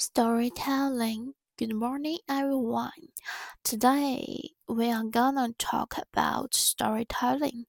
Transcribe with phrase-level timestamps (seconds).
[0.00, 1.34] Storytelling.
[1.58, 3.12] Good morning, everyone.
[3.62, 7.66] Today we are gonna talk about storytelling.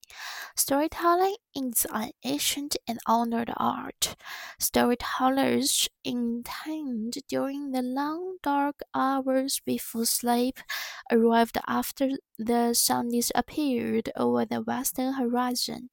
[0.55, 4.15] Storytelling is an ancient and honored art.
[4.59, 10.59] Storytellers intend during the long dark hours before sleep
[11.11, 15.89] arrived after the sun disappeared over the western horizon.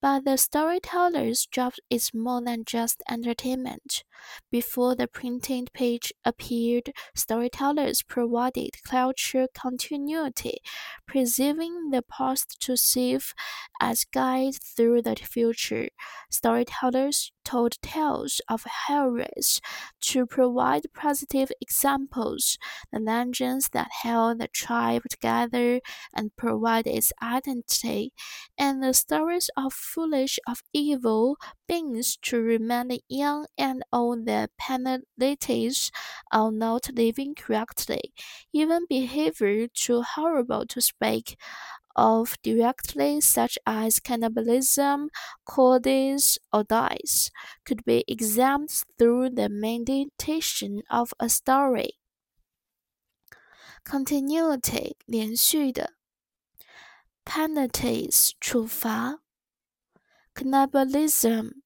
[0.00, 4.04] But the storyteller's job is more than just entertainment.
[4.50, 10.58] Before the printed page appeared, storytellers provided cultural continuity,
[11.06, 13.34] preserving the past to serve
[13.80, 15.88] as guide through the future.
[16.30, 19.60] Storytellers told tales of heroes
[20.00, 22.58] to provide positive examples,
[22.92, 25.80] the legends that held the tribe together
[26.14, 28.12] and provide its identity,
[28.58, 31.36] and the stories of foolish of evil
[31.68, 35.90] beings to remind the young and old the penalties
[36.32, 38.12] of not living correctly,
[38.52, 41.36] even behavior too horrible to speak
[41.95, 45.09] of directly, such as cannibalism,
[45.45, 47.29] cowardice, or dice,
[47.65, 51.97] could be examined through the meditation of a story.
[53.83, 55.93] Continuity 连续的，
[57.25, 59.21] penalties 处罚，
[60.33, 61.61] cannibalism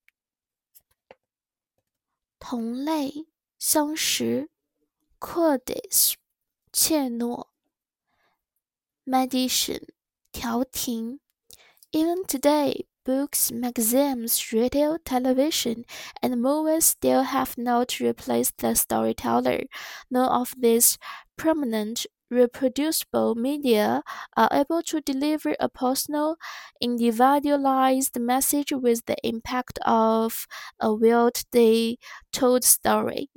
[2.40, 3.28] 同类
[3.60, 4.50] 相食，
[5.20, 6.16] cowardice
[6.72, 7.48] 怯懦，
[9.06, 9.82] meditation
[11.93, 15.85] even today, books, magazines, radio, television,
[16.23, 19.63] and movies still have not replaced the storyteller.
[20.11, 20.99] None of these
[21.37, 24.03] prominent reproducible media
[24.37, 26.37] are able to deliver a personal,
[26.81, 30.47] individualized message with the impact of
[30.81, 33.31] a well-told story.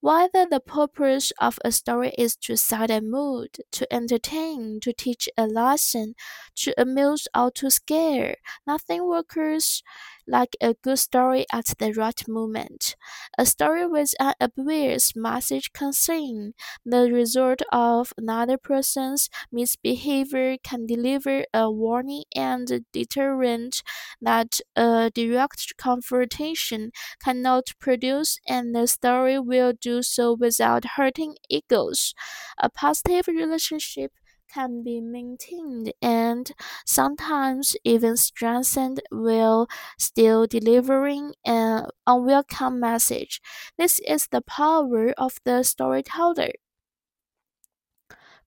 [0.00, 5.28] Whether the purpose of a story is to set a mood, to entertain, to teach
[5.36, 6.14] a lesson,
[6.56, 8.36] to amuse, or to scare,
[8.66, 9.82] nothing works
[10.28, 12.96] like a good story at the right moment.
[13.38, 21.44] A story with an obvious message concerning the result of another person's misbehavior can deliver
[21.54, 23.82] a warning and deterrent
[24.20, 26.90] that a direct confrontation
[27.22, 32.14] cannot produce, and the story will do so without hurting egos.
[32.58, 34.12] A positive relationship
[34.53, 36.51] can be maintained and
[36.85, 39.67] sometimes even strengthened while
[39.97, 43.41] still delivering an unwelcome message.
[43.77, 46.53] This is the power of the storyteller.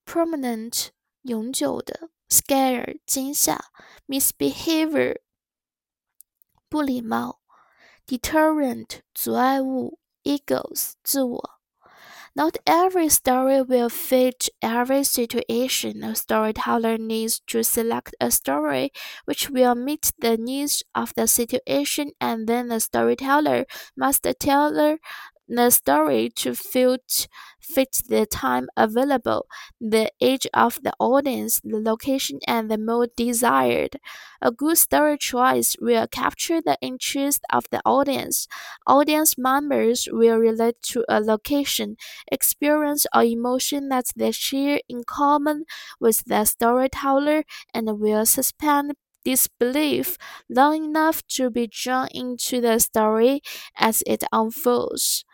[0.05, 0.91] Permanent
[1.23, 3.59] 永久的，scare 惊吓，
[4.07, 5.17] misbehavior
[6.69, 7.39] 不礼貌，
[8.05, 11.59] deterrent 阻碍物，egos 自我。
[12.34, 16.02] Not every story will fit every situation.
[16.02, 18.90] A storyteller needs to select a story
[19.24, 23.66] which will meet the needs of the situation, and then the storyteller
[23.96, 24.98] must tailor
[25.48, 27.28] the story to fit,
[27.60, 29.46] fit the time available,
[29.80, 33.98] the age of the audience, the location, and the mood desired.
[34.40, 38.46] A good story choice will capture the interest of the audience.
[38.86, 41.96] Audience members will relate to a location,
[42.30, 45.64] experience, or emotion that they share in common
[46.00, 48.94] with the storyteller and will suspend
[49.24, 50.16] disbelief
[50.48, 53.42] long enough to be drawn into the story
[53.76, 55.24] as it unfolds.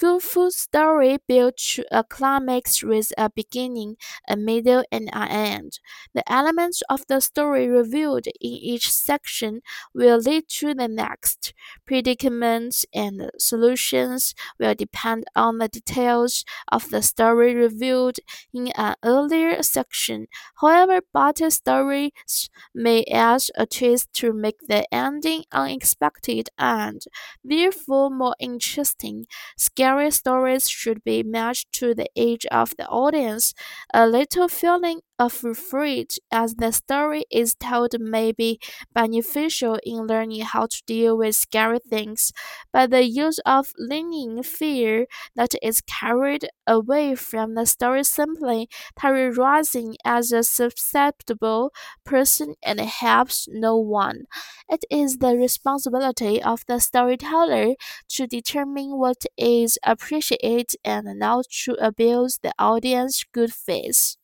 [0.00, 3.96] Food story built to a climax with a beginning,
[4.26, 5.78] a middle, and an end.
[6.14, 9.60] The elements of the story revealed in each section
[9.92, 11.52] will lead to the next.
[11.86, 18.16] Predicaments and solutions will depend on the details of the story revealed
[18.54, 20.28] in an earlier section.
[20.62, 27.02] However, better stories may add a twist to make the ending unexpected and,
[27.44, 29.26] therefore, more interesting.
[29.56, 33.52] Scary stories should be matched to the age of the audience.
[33.92, 38.58] A little feeling of fright as the story is told may be
[38.94, 42.32] beneficial in learning how to deal with scary things,
[42.72, 45.06] but the use of leaning fear
[45.36, 48.68] that is carried away from the story simply
[48.98, 51.72] terrorizing as a susceptible
[52.04, 54.24] person and helps no one.
[54.68, 57.74] It is the responsibility of the storyteller
[58.10, 64.16] to determine what is appreciated and not to abuse the audience's good faith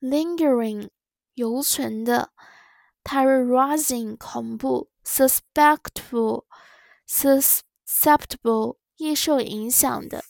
[0.00, 0.88] Lingering
[1.34, 2.30] 犹存的，
[3.04, 6.44] terrorizing 恐怖，suspectful
[7.08, 10.24] susceptible 易受影响的。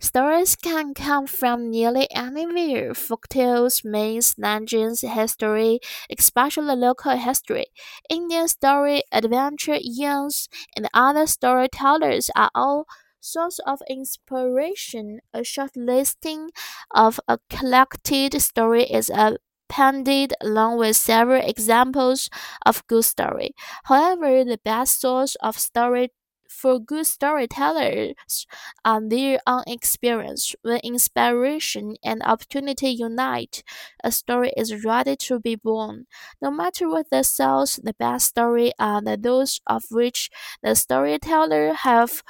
[0.00, 7.66] Stories can come from nearly anywhere folktales, myths, legends, history, especially local history.
[8.08, 10.46] Indian story, adventure yarns,
[10.76, 12.86] and other storytellers are all
[13.19, 15.19] source of inspiration.
[15.33, 16.49] A short listing
[16.91, 22.29] of a collected story is appended along with several examples
[22.65, 23.51] of good story.
[23.85, 26.11] However, the best source of story
[26.49, 28.47] for good storytellers
[28.85, 30.55] are their own experience.
[30.61, 33.63] When inspiration and opportunity unite,
[34.03, 36.05] a story is ready to be born.
[36.41, 40.29] No matter what the source, the best story are those of which
[40.63, 42.23] the storyteller have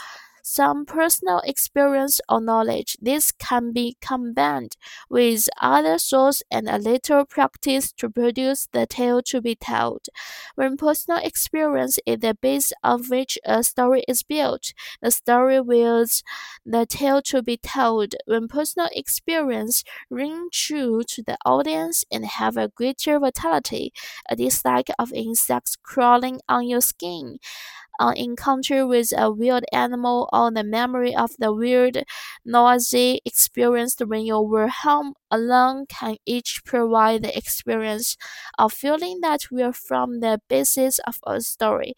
[0.50, 2.96] some personal experience or knowledge.
[3.02, 4.78] This can be combined
[5.10, 10.08] with other sources and a little practice to produce the tale to be told.
[10.56, 16.24] When personal experience is the base of which a story is built, the story wills
[16.66, 18.16] the tale to be told.
[18.26, 23.92] When personal experience ring true to the audience and have a greater vitality,
[24.30, 27.38] a dislike of insects crawling on your skin,
[28.00, 32.04] an encounter with a wild animal or the memory of the weird,
[32.46, 38.16] noisy experience when you were home alone can each provide the experience
[38.58, 41.94] of feeling that will form the basis of a story.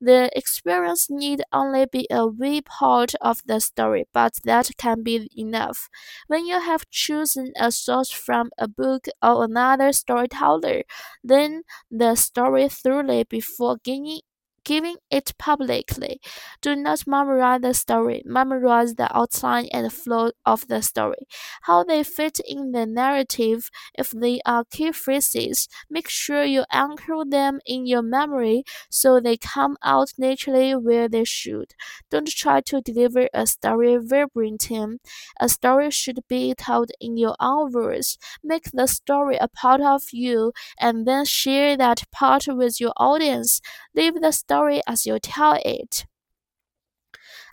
[0.00, 5.30] The experience need only be a wee part of the story, but that can be
[5.36, 5.88] enough.
[6.26, 10.82] When you have chosen a source from a book or another storyteller,
[11.22, 14.20] then the story thoroughly before giving
[14.64, 16.20] giving it publicly.
[16.60, 21.26] Do not memorize the story, memorize the outline and flow of the story,
[21.62, 23.70] how they fit in the narrative.
[23.94, 29.36] If they are key phrases, make sure you anchor them in your memory so they
[29.36, 31.74] come out naturally where they should.
[32.10, 34.98] Don't try to deliver a story verbatim.
[35.40, 38.18] A story should be told in your own words.
[38.42, 43.60] Make the story a part of you and then share that part with your audience.
[43.94, 46.04] Leave the story story as you tell it.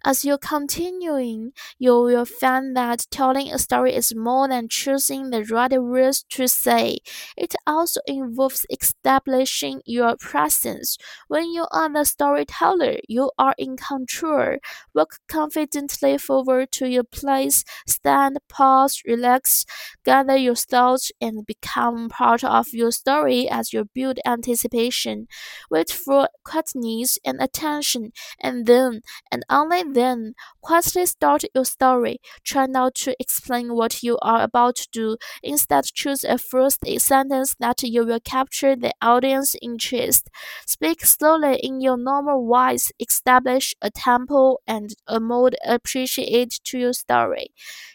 [0.06, 5.44] As you're continuing, you will find that telling a story is more than choosing the
[5.44, 7.00] right words to say.
[7.38, 10.98] It also involves establishing your presence.
[11.28, 14.58] When you are the storyteller, you are in control.
[14.94, 19.66] Walk confidently forward to your place, stand, pause, relax,
[20.06, 25.28] gather your thoughts, and become part of your story as you build anticipation.
[25.70, 32.20] Wait for quietness and attention, and then, and only then, quietly start your story.
[32.44, 35.18] Try not to explain what you are about to do.
[35.44, 40.30] Instead, choose a first sentence that you will capture the audience interest.
[40.66, 42.92] Speak slowly in your normal voice.
[43.00, 47.52] Establish a tempo and a mood appropriate to your story.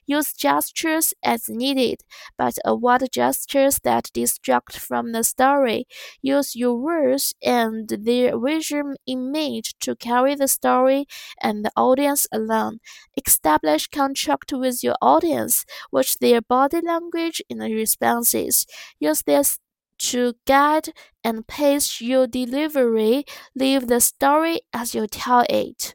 [0.06, 2.02] Use gestures as needed,
[2.36, 5.86] but avoid gestures that distract from the story.
[6.22, 11.06] Use your words and their visual image to carry the story
[11.40, 12.78] and the audience alone.
[13.26, 15.64] Establish contact with your audience.
[15.92, 18.66] Watch their body language and responses.
[19.00, 19.58] Use this
[19.98, 20.88] to guide
[21.22, 23.24] and pace your delivery.
[23.54, 25.94] Leave the story as you tell it.